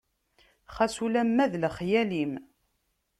Xas 0.73 0.95
ulama 1.05 1.45
d 1.51 1.53
lexyal-im. 1.63 2.33